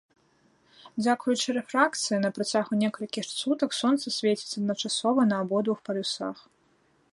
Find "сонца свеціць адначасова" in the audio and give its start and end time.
3.81-5.21